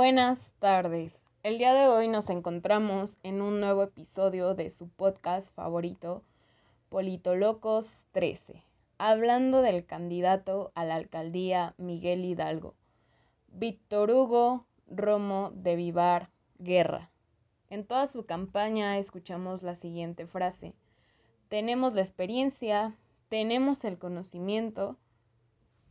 [0.00, 1.20] Buenas tardes.
[1.42, 6.22] El día de hoy nos encontramos en un nuevo episodio de su podcast favorito,
[6.88, 8.62] Politolocos 13,
[8.98, 12.76] hablando del candidato a la alcaldía Miguel Hidalgo,
[13.48, 16.30] Víctor Hugo Romo de Vivar
[16.60, 17.10] Guerra.
[17.68, 20.74] En toda su campaña escuchamos la siguiente frase,
[21.48, 22.94] tenemos la experiencia,
[23.28, 24.96] tenemos el conocimiento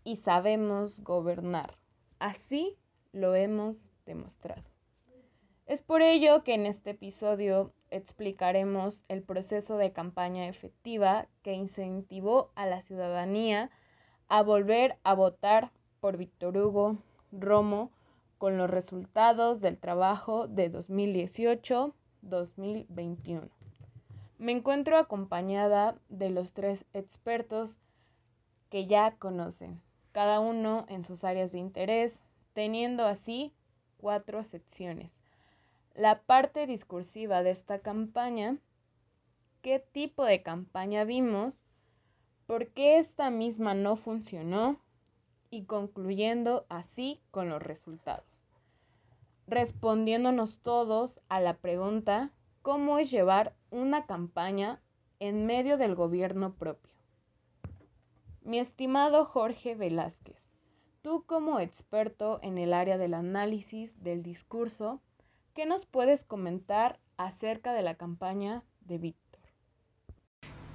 [0.05, 1.76] y sabemos gobernar.
[2.20, 2.78] Así
[3.11, 4.63] lo hemos demostrado.
[5.66, 12.52] Es por ello que en este episodio explicaremos el proceso de campaña efectiva que incentivó
[12.55, 13.70] a la ciudadanía
[14.30, 16.97] a volver a votar por Víctor Hugo
[17.31, 17.91] Romo
[18.38, 23.49] con los resultados del trabajo de 2018-2021.
[24.38, 27.80] Me encuentro acompañada de los tres expertos
[28.69, 32.19] que ya conocen, cada uno en sus áreas de interés,
[32.58, 33.53] teniendo así
[33.97, 35.16] cuatro secciones.
[35.94, 38.58] La parte discursiva de esta campaña,
[39.61, 41.64] qué tipo de campaña vimos,
[42.47, 44.80] por qué esta misma no funcionó
[45.52, 48.44] y concluyendo así con los resultados.
[49.45, 52.31] Respondiéndonos todos a la pregunta,
[52.64, 54.81] ¿cómo es llevar una campaña
[55.19, 56.92] en medio del gobierno propio?
[58.42, 60.47] Mi estimado Jorge Velázquez,
[61.08, 65.00] tú como experto en el área del análisis del discurso,
[65.53, 69.39] ¿qué nos puedes comentar acerca de la campaña de Víctor?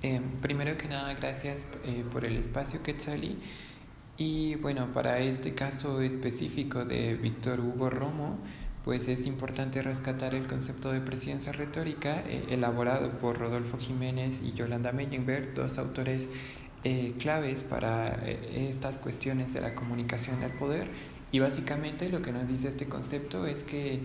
[0.01, 3.37] Eh, primero que nada, gracias eh, por el espacio, Quetzali.
[4.17, 8.39] Y bueno, para este caso específico de Víctor Hugo Romo,
[8.87, 14.55] pues es importante rescatar el concepto de presidencia retórica eh, elaborado por Rodolfo Jiménez y
[14.55, 16.31] Yolanda Meyenberg, dos autores
[16.85, 20.89] eh, claves para eh, estas cuestiones de la comunicación del poder.
[21.31, 24.01] Y básicamente lo que nos dice este concepto es que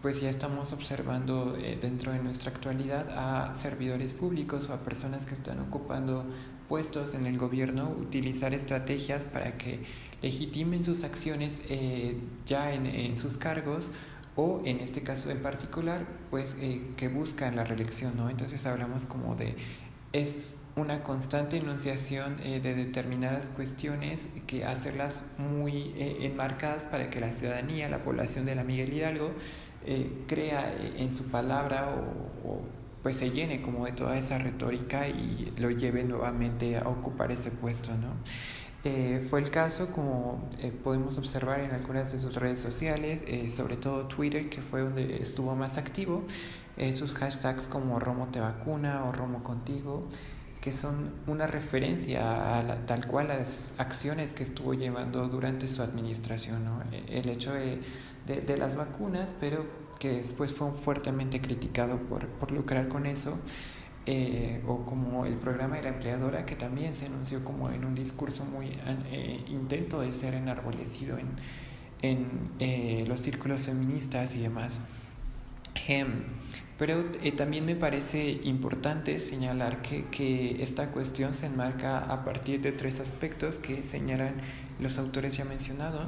[0.00, 5.34] pues ya estamos observando dentro de nuestra actualidad a servidores públicos o a personas que
[5.34, 6.24] están ocupando
[6.70, 9.80] puestos en el gobierno utilizar estrategias para que
[10.22, 12.16] legitimen sus acciones eh,
[12.46, 13.90] ya en, sus cargos
[14.36, 19.04] o en este caso en particular pues eh, que buscan la reelección no entonces hablamos
[19.04, 19.56] como de
[20.12, 27.32] es una constante enunciación eh, de determinadas cuestiones que hacerlas muy enmarcadas para que la
[27.32, 29.32] ciudadanía la población de la Miguel Hidalgo
[30.26, 31.88] crea en su palabra
[32.44, 32.60] o
[33.02, 37.50] pues se llene como de toda esa retórica y lo lleve nuevamente a ocupar ese
[37.50, 38.14] puesto, ¿no?
[38.82, 43.52] Eh, fue el caso, como eh, podemos observar en algunas de sus redes sociales, eh,
[43.54, 46.24] sobre todo Twitter, que fue donde estuvo más activo,
[46.94, 50.08] sus hashtags como Romo te vacuna o Romo contigo,
[50.60, 56.64] que son una referencia a tal cual las acciones que estuvo llevando durante su administración,
[56.64, 56.82] ¿no?
[57.08, 57.80] el hecho de,
[58.26, 59.64] de las vacunas, pero
[60.00, 63.36] que después fue fuertemente criticado por, por lucrar con eso,
[64.06, 67.94] eh, o como el programa de la empleadora, que también se anunció como en un
[67.94, 68.78] discurso muy
[69.10, 71.28] eh, intento de ser enarbolecido en,
[72.00, 74.80] en eh, los círculos feministas y demás.
[76.78, 77.04] Pero
[77.36, 83.00] también me parece importante señalar que, que, esta cuestión se enmarca a partir de tres
[83.00, 84.34] aspectos que señalan
[84.78, 86.06] los autores ya mencionados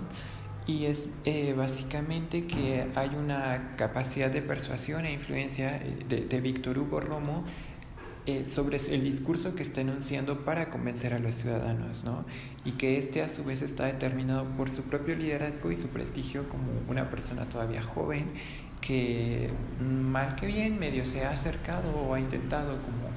[0.66, 6.40] y es eh, básicamente que hay una capacidad de persuasión e influencia eh, de, de
[6.40, 7.44] Víctor Hugo Romo
[8.24, 12.24] eh, sobre el discurso que está enunciando para convencer a los ciudadanos, ¿no?
[12.64, 16.48] Y que este a su vez está determinado por su propio liderazgo y su prestigio
[16.48, 18.30] como una persona todavía joven
[18.82, 19.48] que
[19.80, 23.10] mal que bien medio se ha acercado o ha intentado como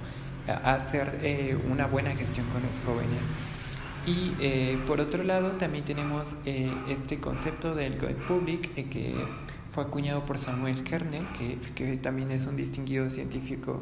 [0.63, 3.29] hacer una buena gestión con los jóvenes.
[4.05, 9.15] Y eh, por otro lado también tenemos eh, este concepto del Good Public eh, que
[9.71, 13.81] fue acuñado por Samuel Kernel, que, que también es un distinguido científico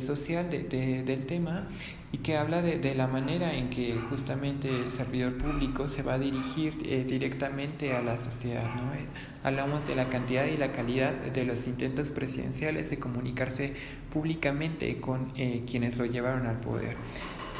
[0.00, 1.68] social de, del tema
[2.12, 6.14] y que habla de, de, la manera en que justamente el servidor público se va
[6.14, 8.74] a dirigir directamente a la sociedad.
[8.74, 8.92] ¿no?
[9.44, 13.74] hablamos de la cantidad y la calidad de los intentos presidenciales de comunicarse
[14.12, 16.96] públicamente con quienes lo llevaron al poder.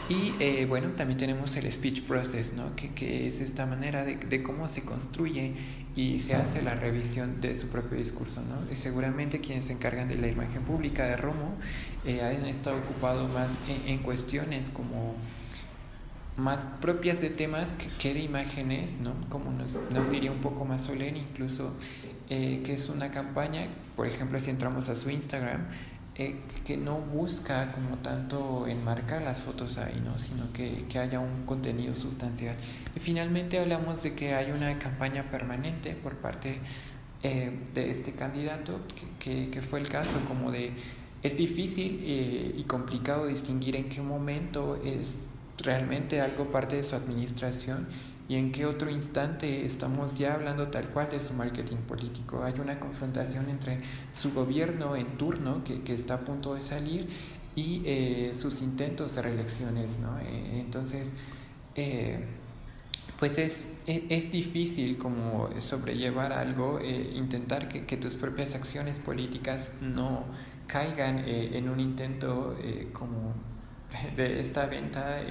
[0.08, 2.74] Y eh, bueno, también tenemos el speech process, ¿no?
[2.76, 5.52] que, que es esta manera de, de, cómo se construye
[5.98, 8.40] y se hace la revisión de su propio discurso.
[8.40, 8.72] ¿no?
[8.72, 11.56] Y seguramente quienes se encargan de la imagen pública de Romo
[12.04, 15.16] eh, han estado ocupados más en, cuestiones como
[16.36, 19.12] más propias de temas que, de imágenes, ¿no?
[19.28, 19.76] como nos,
[20.08, 21.74] diría un poco más solemne incluso,
[22.30, 23.66] eh, que es una campaña,
[23.96, 25.66] por ejemplo, si entramos a su Instagram,
[26.18, 26.34] eh,
[26.64, 30.18] que no busca como tanto enmarcar las fotos ahí, ¿no?
[30.18, 32.56] sino que, que, haya un contenido sustancial.
[32.96, 36.58] Y finalmente hablamos de que hay una campaña permanente por parte
[37.22, 38.80] eh, de este candidato,
[39.20, 40.72] que, que, fue el caso como de,
[41.22, 45.20] es difícil eh, y complicado distinguir en qué momento es
[45.56, 47.86] realmente algo parte de su administración
[48.28, 52.44] y en qué otro instante estamos ya hablando tal cual de su marketing político.
[52.44, 53.78] Hay una confrontación entre
[54.12, 57.08] su gobierno en turno, que, que está a punto de salir,
[57.56, 59.98] y eh, sus intentos de reelecciones.
[59.98, 60.18] ¿no?
[60.20, 61.12] entonces,
[63.18, 68.98] pues es, e, es, difícil como sobrellevar algo, eh, intentar que, que, tus propias acciones
[68.98, 70.24] políticas no
[70.68, 73.34] caigan eh, en un intento eh, como
[74.16, 75.22] de esta venta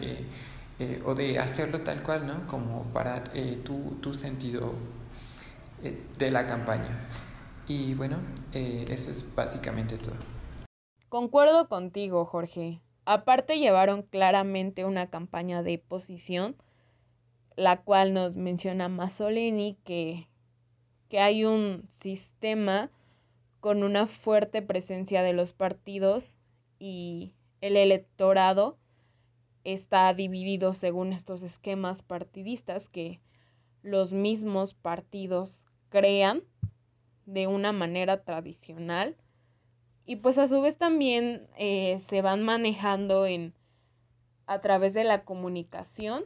[1.06, 2.48] o de hacerlo tal cual, ¿no?
[2.48, 3.24] Como para
[3.64, 4.74] tu, tu sentido
[6.18, 7.06] de la campaña.
[7.68, 8.18] Y bueno,
[8.54, 10.16] eso es básicamente todo.
[11.10, 12.80] Concuerdo contigo, Jorge.
[13.06, 16.56] Aparte llevaron claramente una campaña de posición
[17.58, 20.30] la cual nos menciona Masolini que,
[21.10, 22.92] que hay un sistema
[23.60, 26.38] con una fuerte presencia de los partidos
[26.80, 28.78] y el electorado
[29.74, 33.20] está dividido según estos esquemas partidistas que
[33.82, 36.44] los mismos partidos crean
[37.26, 39.18] de una manera tradicional
[40.06, 43.54] y pues a su vez también eh, se van manejando en
[44.46, 46.24] a través de la comunicación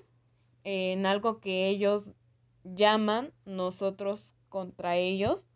[0.63, 2.13] en algo que ellos
[2.63, 5.47] llaman nosotros contra ellos,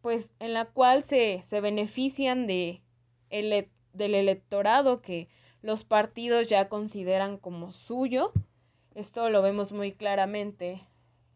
[0.00, 2.82] pues en la cual se, se benefician de
[3.30, 5.28] del electorado que
[5.62, 8.32] los partidos ya consideran como suyo.
[8.94, 10.86] Esto lo vemos muy claramente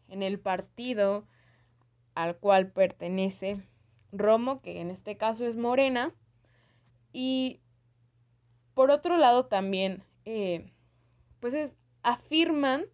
[0.07, 1.25] en el partido
[2.15, 3.61] al cual pertenece
[4.11, 6.13] Romo, que en este caso es Morena.
[7.11, 7.59] Y
[8.73, 10.71] por otro lado también, eh,
[11.39, 12.85] pues es afirman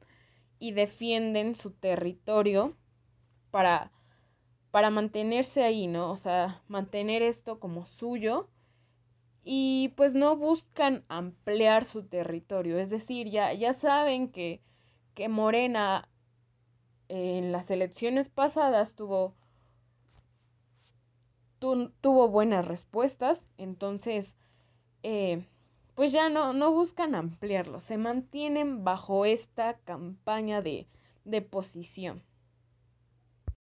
[0.60, 2.76] y defienden su territorio
[3.52, 3.92] para,
[4.72, 6.12] para mantenerse ahí, ¿no?
[6.12, 8.50] O sea, mantener esto como suyo
[9.52, 12.78] y pues no buscan ampliar su territorio.
[12.78, 14.62] Es decir, ya, ya saben que,
[15.16, 16.08] que Morena
[17.08, 19.34] en las elecciones pasadas tuvo,
[21.58, 24.36] tuvo buenas respuestas, entonces
[25.02, 25.44] eh,
[25.96, 30.86] pues ya no, no buscan ampliarlo, se mantienen bajo esta campaña de,
[31.26, 32.22] de posición.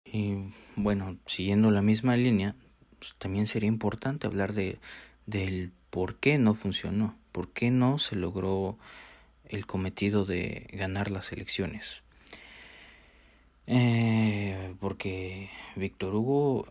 [0.07, 0.37] Y
[0.75, 2.57] bueno, siguiendo la misma línea,
[2.99, 4.79] pues, también sería importante hablar de
[5.27, 8.79] del por qué no funcionó, por qué no se logró
[9.45, 12.03] el cometido de ganar las elecciones.
[13.67, 16.67] Eh, porque Víctor Hugo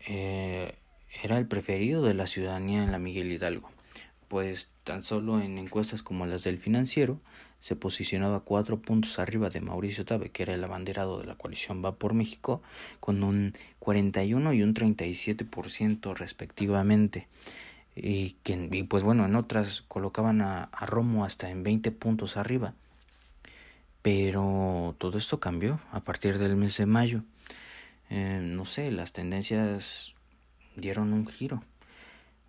[0.00, 0.74] eh,
[1.22, 3.70] era el preferido de la ciudadanía en la Miguel Hidalgo
[4.28, 7.20] pues tan solo en encuestas como las del financiero
[7.60, 11.84] se posicionaba cuatro puntos arriba de Mauricio Tabe, que era el abanderado de la coalición
[11.84, 12.62] Va por México,
[13.00, 17.28] con un 41 y un 37% respectivamente.
[17.96, 22.36] Y, que, y pues bueno, en otras colocaban a, a, Romo hasta en 20 puntos
[22.36, 22.74] arriba.
[24.02, 27.22] Pero todo esto cambió a partir del mes de mayo.
[28.10, 30.14] Eh, no sé, las tendencias
[30.76, 31.62] dieron un giro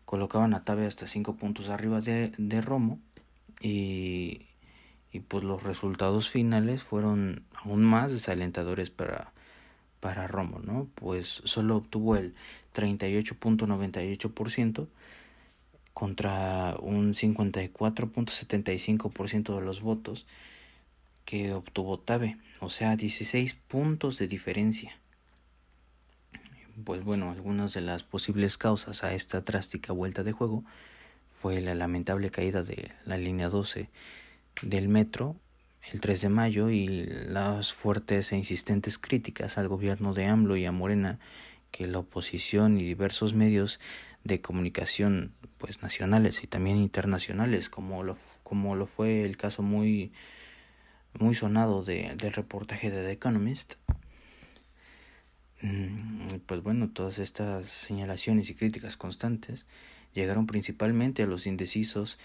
[0.07, 3.01] colocaban a Tabe hasta 5 puntos arriba de, de Romo
[3.59, 4.45] y,
[5.11, 9.33] y, pues los resultados finales fueron aún más desalentadores para,
[9.99, 10.87] para Romo, ¿no?
[10.95, 12.35] Pues solo obtuvo el
[12.73, 14.87] 38.98%
[15.97, 20.27] contra un 54.75% de los votos
[21.25, 24.95] que obtuvo Tabe, o sea, 16 puntos de diferencia.
[26.83, 30.63] Pues bueno, algunas de las posibles causas a esta drástica vuelta de juego
[31.41, 33.89] fue la lamentable caída de la línea 12
[34.61, 35.35] del metro
[35.91, 40.65] el 3 de mayo y las fuertes e insistentes críticas al gobierno de AMLO y
[40.65, 41.17] a Morena
[41.71, 43.79] que la oposición y diversos medios
[44.27, 50.11] de comunicación pues nacionales y también internacionales como lo, como lo fue el caso muy
[51.19, 53.75] muy sonado de, del reportaje de The Economist.
[55.61, 59.65] Mm, pues bueno, todas estas señalaciones y críticas constantes
[60.13, 62.19] llegaron principalmente a los indecisos,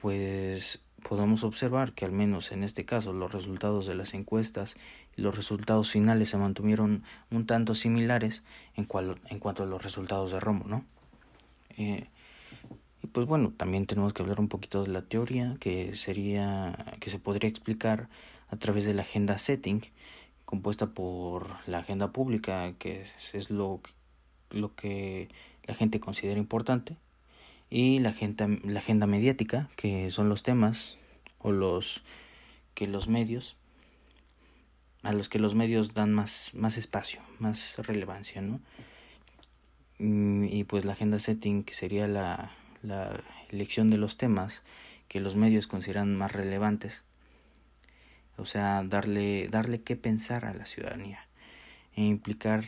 [0.00, 4.74] pues podemos observar que al menos en este caso los resultados de las encuestas
[5.16, 8.42] los resultados finales se mantuvieron un tanto similares
[8.74, 10.84] en, cual, en cuanto a los resultados de Romo, ¿no?
[11.76, 12.08] Eh,
[13.02, 17.10] y pues bueno, también tenemos que hablar un poquito de la teoría que sería, que
[17.10, 18.08] se podría explicar
[18.48, 19.82] a través de la agenda setting,
[20.44, 23.80] compuesta por la agenda pública, que es, lo,
[24.50, 25.28] lo que
[25.64, 26.96] la gente considera importante,
[27.70, 30.96] y la agenda, la agenda mediática, que son los temas
[31.38, 32.02] o los
[32.74, 33.56] que los medios
[35.04, 38.60] a los que los medios dan más, más espacio, más relevancia, ¿no?
[39.98, 42.50] Mm, y pues la agenda setting, que sería la,
[42.82, 44.62] la elección de los temas
[45.08, 47.04] que los medios consideran más relevantes.
[48.36, 51.28] O sea, darle, darle qué pensar a la ciudadanía.
[51.94, 52.64] E implicar,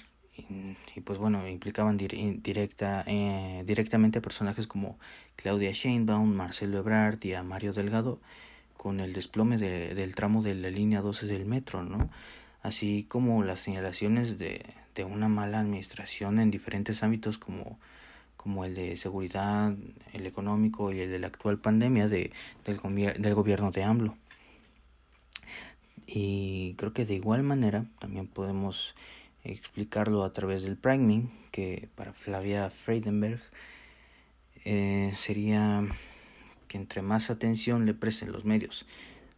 [0.94, 4.98] y pues bueno, implicaban directa, eh, directamente a personajes como
[5.34, 8.20] Claudia Sheinbaum, Marcelo Ebrard y a Mario Delgado,
[8.76, 12.10] con el desplome de, del tramo de la línea 12 del metro, ¿no?
[12.62, 14.64] Así como las señalaciones de,
[14.94, 17.78] de una mala administración en diferentes ámbitos como
[18.46, 19.74] como el de seguridad,
[20.12, 22.30] el económico y el de la actual pandemia de,
[22.64, 22.78] del,
[23.20, 24.16] del gobierno de AMLO.
[26.06, 28.94] Y creo que de igual manera también podemos
[29.42, 33.40] explicarlo a través del priming, que para Flavia Freidenberg
[34.64, 35.84] eh, sería
[36.66, 38.86] que entre más atención le presten los medios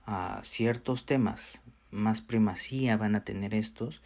[0.06, 4.00] a ciertos temas, más primacía van a tener estos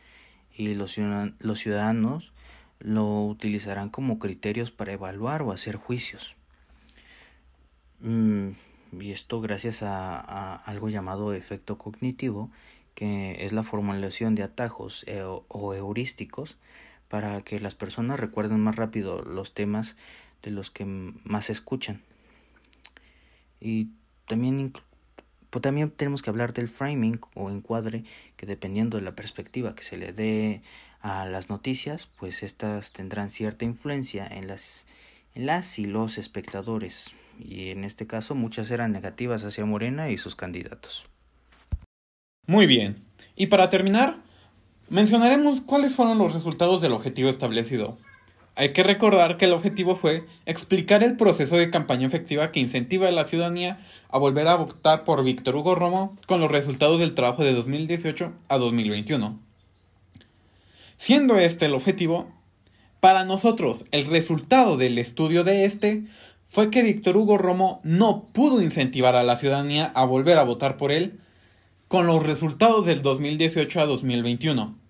[0.54, 2.32] y los, ciudadanos
[2.80, 6.34] lo utilizarán como criterios para evaluar o hacer juicios.
[8.00, 8.50] Mm,
[9.00, 12.50] y esto gracias a, algo llamado efecto cognitivo,
[12.94, 16.56] que es la formulación de atajos eh, o heurísticos
[17.08, 19.96] para que las personas recuerden más rápido los temas
[20.42, 22.02] de los que más escuchan.
[23.62, 23.90] Y
[24.26, 24.72] también,
[25.50, 28.04] pues también tenemos que hablar del framing o encuadre,
[28.36, 30.62] que dependiendo de la perspectiva que se le dé
[31.00, 34.86] a las noticias, pues estas tendrán cierta influencia en las,
[35.34, 40.18] en las y los espectadores, y en este caso muchas eran negativas hacia Morena y
[40.18, 41.04] sus candidatos.
[42.46, 43.04] Muy bien,
[43.36, 44.18] y para terminar,
[44.88, 47.98] mencionaremos cuáles fueron los resultados del objetivo establecido.
[48.54, 53.08] Hay que recordar que el objetivo fue explicar el proceso de campaña efectiva que incentiva
[53.08, 53.80] a la ciudadanía
[54.10, 58.32] a volver a votar por Víctor Hugo Romo con los resultados del trabajo de 2018
[58.48, 59.40] a 2021.
[60.98, 62.30] Siendo este el objetivo,
[63.00, 66.04] para nosotros el resultado del estudio de este
[66.46, 70.76] fue que Víctor Hugo Romo no pudo incentivar a la ciudadanía a volver a votar
[70.76, 71.18] por él
[71.88, 74.81] con los resultados del 2018 a 2021.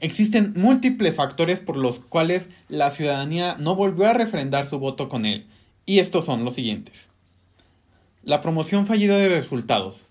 [0.00, 5.26] Existen múltiples factores por los cuales la ciudadanía no volvió a refrendar su voto con
[5.26, 5.46] él,
[5.86, 7.10] y estos son los siguientes.
[8.22, 10.06] La promoción fallida de resultados.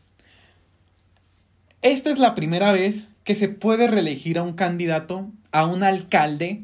[1.82, 6.63] Esta es la primera vez que se puede reelegir a un candidato, a un alcalde,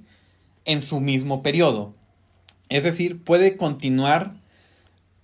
[0.66, 1.94] en su mismo periodo.
[2.70, 4.32] Es decir, puede continuar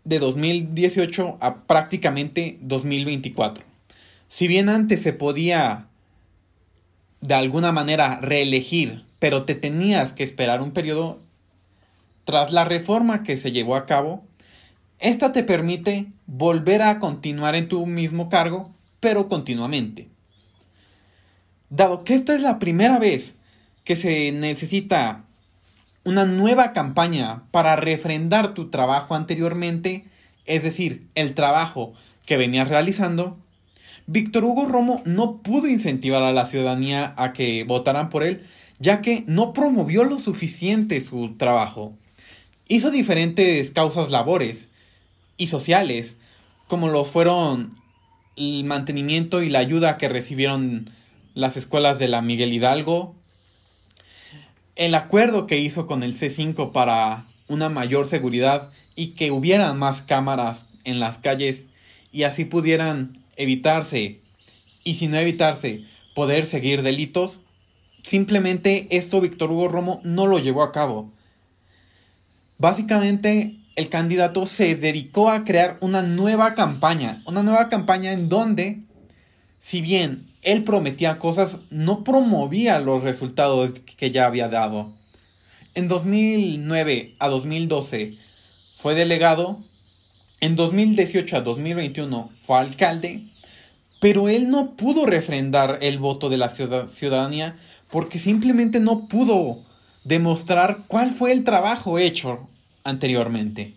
[0.04, 3.64] de 2018 a prácticamente 2024.
[4.28, 5.89] Si bien antes se podía
[7.22, 11.20] de alguna manera reelegir, pero te tenías que esperar un periodo,
[12.24, 14.24] tras la reforma que se llevó a cabo,
[15.00, 20.10] esta te permite volver a continuar en tu mismo cargo, pero continuamente.
[21.70, 23.36] Dado que esta es la primera vez
[23.84, 25.24] que se necesita
[26.04, 30.06] una nueva campaña para refrendar tu trabajo anteriormente,
[30.46, 31.94] es decir, el trabajo
[32.26, 33.38] que venías realizando,
[34.12, 38.44] Víctor Hugo Romo no pudo incentivar a la ciudadanía a que votaran por él,
[38.80, 41.94] ya que no promovió lo suficiente su trabajo.
[42.68, 44.70] Hizo diferentes causas labores
[45.38, 46.18] y sociales,
[46.68, 47.76] como lo fueron
[48.36, 50.90] el mantenimiento y la ayuda que recibieron
[51.36, 53.14] las escuelas de la Miguel Hidalgo,
[54.76, 60.02] el acuerdo que hizo con el C5 para una mayor seguridad y que hubiera más
[60.02, 61.66] cámaras en las calles
[62.12, 64.20] y así pudieran evitarse
[64.84, 67.40] y si no evitarse poder seguir delitos,
[68.04, 71.12] simplemente esto Víctor Hugo Romo no lo llevó a cabo.
[72.60, 78.82] Básicamente el candidato se dedicó a crear una nueva campaña, una nueva campaña en donde,
[79.58, 84.92] si bien él prometía cosas, no promovía los resultados que ya había dado.
[85.76, 88.16] En 2009 a 2012
[88.76, 89.64] fue delegado,
[90.42, 93.24] en 2018 a 2021 fue alcalde,
[94.00, 97.58] pero él no pudo refrendar el voto de la ciudadanía
[97.90, 99.64] porque simplemente no pudo
[100.04, 102.48] demostrar cuál fue el trabajo hecho
[102.84, 103.74] anteriormente.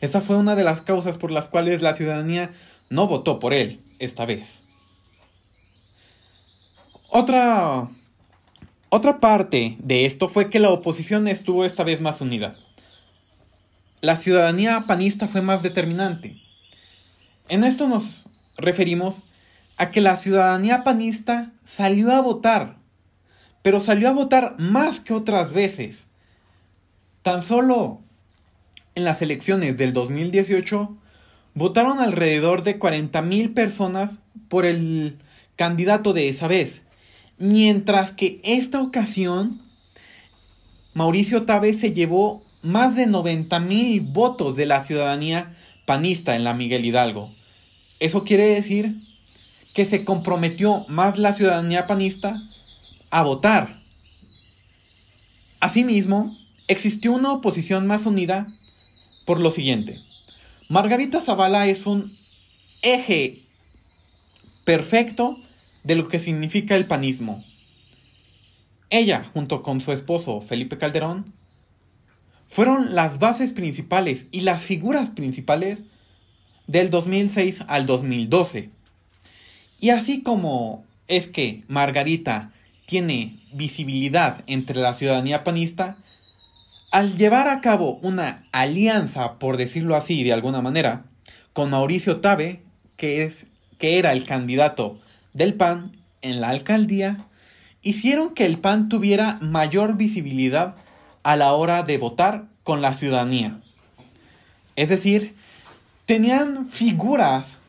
[0.00, 2.50] Esa fue una de las causas por las cuales la ciudadanía
[2.90, 4.64] no votó por él esta vez.
[7.08, 7.88] Otra,
[8.90, 12.56] otra parte de esto fue que la oposición estuvo esta vez más unida.
[14.00, 16.40] La ciudadanía panista fue más determinante.
[17.48, 19.24] En esto nos referimos
[19.76, 22.76] a que la ciudadanía panista salió a votar,
[23.62, 26.06] pero salió a votar más que otras veces.
[27.22, 28.00] Tan solo
[28.94, 30.96] en las elecciones del 2018
[31.54, 35.18] votaron alrededor de 40.000 personas por el
[35.56, 36.82] candidato de esa vez,
[37.36, 39.60] mientras que esta ocasión
[40.94, 45.54] Mauricio Tabe se llevó más de 90 mil votos de la ciudadanía
[45.86, 47.30] panista en la Miguel Hidalgo.
[47.98, 48.94] Eso quiere decir
[49.74, 52.40] que se comprometió más la ciudadanía panista
[53.10, 53.80] a votar.
[55.60, 56.36] Asimismo,
[56.68, 58.46] existió una oposición más unida
[59.26, 60.00] por lo siguiente.
[60.68, 62.10] Margarita Zavala es un
[62.82, 63.42] eje
[64.64, 65.36] perfecto
[65.84, 67.42] de lo que significa el panismo.
[68.88, 71.32] Ella, junto con su esposo Felipe Calderón,
[72.50, 75.84] fueron las bases principales y las figuras principales
[76.66, 78.68] del 2006 al 2012.
[79.78, 82.52] Y así como es que Margarita
[82.86, 85.96] tiene visibilidad entre la ciudadanía panista,
[86.90, 91.04] al llevar a cabo una alianza, por decirlo así de alguna manera,
[91.52, 92.62] con Mauricio Tabe,
[92.96, 93.46] que, es,
[93.78, 94.98] que era el candidato
[95.32, 97.16] del PAN en la alcaldía,
[97.82, 100.74] hicieron que el PAN tuviera mayor visibilidad
[101.22, 103.58] a la hora de votar con la ciudadanía.
[104.76, 105.34] Es decir,
[106.06, 107.60] tenían figuras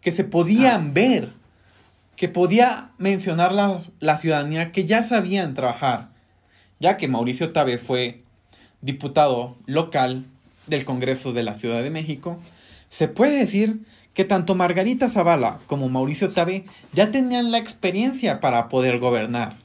[0.00, 0.90] que se podían ah.
[0.92, 1.32] ver,
[2.16, 6.10] que podía mencionar la, la, ciudadanía que ya sabían trabajar,
[6.78, 8.22] ya que Mauricio Tabe fue
[8.82, 10.24] diputado local
[10.66, 12.38] del Congreso de la Ciudad de México,
[12.90, 13.80] se puede decir
[14.12, 19.63] que tanto Margarita Zavala como Mauricio Tabe ya tenían la experiencia para poder gobernar.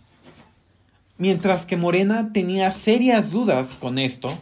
[1.20, 4.42] Mientras que Morena tenía serias dudas con esto,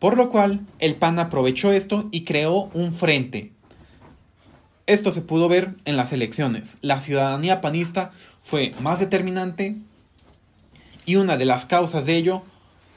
[0.00, 3.52] por lo cual el PAN aprovechó esto y creó un frente.
[4.86, 6.78] Esto se pudo ver en las elecciones.
[6.82, 8.10] La ciudadanía panista
[8.42, 9.76] fue más determinante
[11.06, 12.42] y una de las causas de ello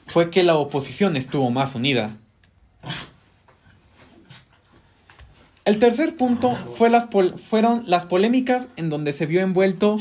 [0.07, 2.17] fue que la oposición estuvo más unida.
[5.63, 9.99] El tercer punto fue las fueron las polémicas en donde se vio envuelto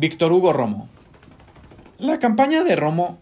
[0.00, 0.88] Víctor Hugo Romo.
[1.98, 3.18] La campaña de Romo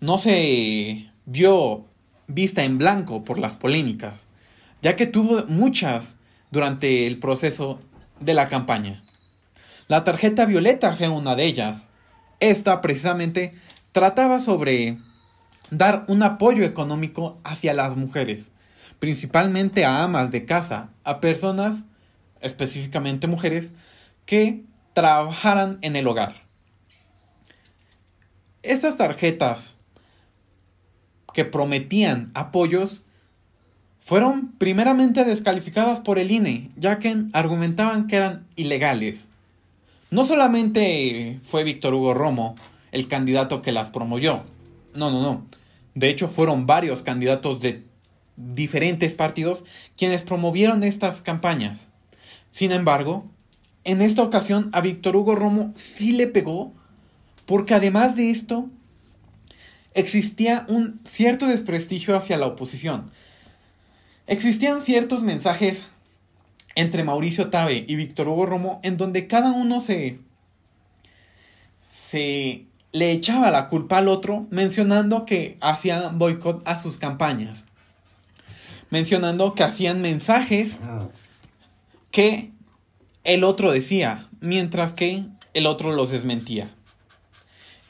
[0.00, 1.84] no se vio
[2.26, 4.26] vista en blanco por las polémicas,
[4.82, 6.16] ya que tuvo muchas
[6.50, 7.78] durante el proceso
[8.18, 9.04] de la campaña.
[9.86, 11.86] La tarjeta violeta fue una de ellas.
[12.40, 13.54] Esta precisamente
[13.92, 14.98] trataba sobre
[15.70, 18.50] dar un apoyo económico hacia las mujeres
[18.98, 21.84] principalmente a amas de casa, a personas,
[22.40, 23.72] específicamente mujeres,
[24.24, 24.64] que
[24.96, 26.46] trabajaran en el hogar.
[28.62, 29.74] Estas tarjetas
[31.34, 33.04] que prometían apoyos
[34.00, 39.28] fueron primeramente descalificadas por el INE, ya que argumentaban que eran ilegales.
[40.10, 42.56] No solamente fue Víctor Hugo Romo
[42.90, 44.44] el candidato que las promovió,
[44.94, 45.46] no, no, no.
[45.94, 47.84] De hecho, fueron varios candidatos de
[48.36, 49.64] diferentes partidos
[49.98, 51.88] quienes promovieron estas campañas.
[52.50, 53.26] Sin embargo,
[53.86, 56.74] en esta ocasión a Víctor Hugo Romo sí le pegó
[57.46, 58.68] porque además de esto
[59.94, 63.10] existía un cierto desprestigio hacia la oposición.
[64.26, 65.86] Existían ciertos mensajes
[66.74, 70.18] entre Mauricio Tabe y Víctor Hugo Romo en donde cada uno se
[71.86, 77.64] se le echaba la culpa al otro mencionando que hacían boicot a sus campañas
[78.90, 80.78] mencionando que hacían mensajes
[82.10, 82.55] que
[83.26, 86.70] el otro decía, mientras que el otro los desmentía.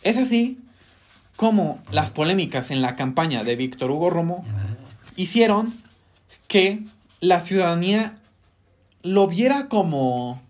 [0.02, 0.58] Es así
[1.36, 4.46] como las polémicas en la campaña de Víctor Hugo Romo
[5.14, 5.74] hicieron
[6.48, 6.82] que
[7.20, 8.18] la ciudadanía
[9.02, 10.40] lo viera como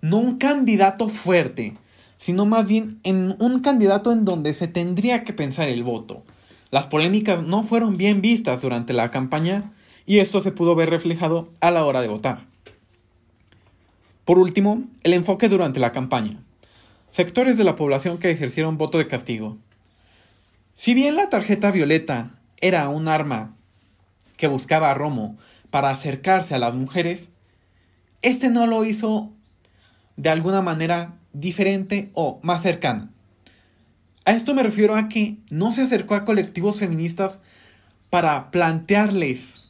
[0.00, 1.74] no un candidato fuerte,
[2.16, 6.24] sino más bien en un candidato en donde se tendría que pensar el voto.
[6.72, 9.72] Las polémicas no fueron bien vistas durante la campaña
[10.06, 12.53] y esto se pudo ver reflejado a la hora de votar.
[14.24, 16.38] Por último, el enfoque durante la campaña.
[17.10, 19.58] Sectores de la población que ejercieron voto de castigo.
[20.72, 23.54] Si bien la tarjeta violeta era un arma
[24.36, 25.36] que buscaba a Romo
[25.70, 27.28] para acercarse a las mujeres,
[28.22, 29.30] este no lo hizo
[30.16, 33.10] de alguna manera diferente o más cercana.
[34.24, 37.40] A esto me refiero a que no se acercó a colectivos feministas
[38.08, 39.64] para plantearles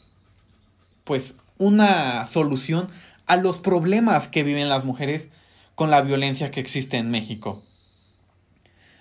[1.03, 2.89] pues una solución
[3.27, 5.31] a los problemas que viven las mujeres
[5.75, 7.63] con la violencia que existe en México.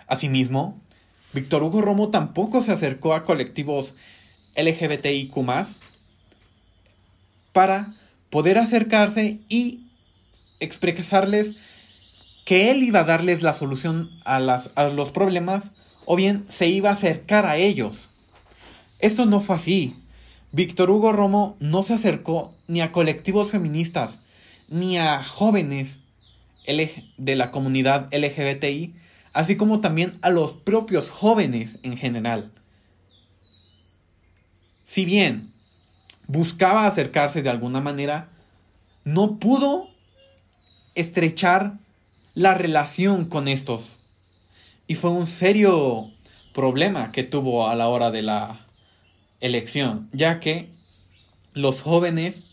[0.08, 0.82] Asimismo,
[1.34, 3.96] Víctor Hugo Romo tampoco se acercó a colectivos
[4.56, 5.34] LGBTIQ
[7.54, 7.96] para
[8.30, 9.82] poder acercarse y
[10.60, 11.54] expresarles
[12.46, 14.38] que él iba a darles la solución a,
[14.76, 15.72] a los problemas
[16.06, 18.10] o bien se iba a acercar a ellos.
[19.00, 19.96] Esto no fue así.
[20.54, 24.20] Víctor Hugo Romo no se acercó ni a colectivos feministas,
[24.70, 26.02] ni a jóvenes
[27.18, 28.94] de la comunidad LGBTI,
[29.34, 32.52] así como también a los propios jóvenes en general.
[34.84, 35.52] Si bien
[36.28, 38.30] buscaba acercarse de alguna manera,
[39.06, 39.88] no pudo
[40.94, 41.74] estrechar
[42.36, 44.02] la relación con estos.
[44.86, 46.12] Y fue un serio
[46.54, 48.60] problema que tuvo a la hora de la
[49.44, 50.70] elección, ya que
[51.54, 52.46] los jóvenes,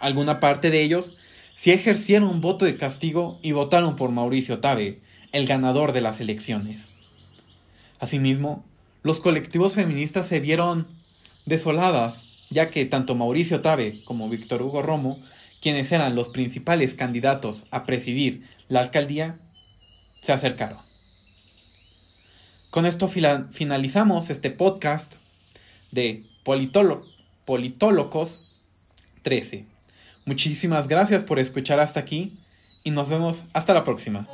[0.00, 1.14] alguna parte de ellos,
[1.54, 4.98] sí ejercieron un voto de castigo y votaron por Mauricio Tabe,
[5.32, 6.90] el ganador de las elecciones.
[7.98, 8.64] Asimismo,
[9.02, 10.88] los colectivos feministas se vieron
[11.44, 15.22] desoladas, ya que tanto Mauricio Tabe como Víctor Hugo Romo,
[15.60, 19.36] quienes eran los principales candidatos a presidir la alcaldía,
[20.22, 20.78] se acercaron.
[22.70, 25.19] Con esto finalizamos este podcast
[25.90, 28.42] de Politólogos
[29.22, 29.64] 13.
[30.24, 32.32] Muchísimas gracias por escuchar hasta aquí
[32.84, 34.28] y nos vemos hasta la próxima.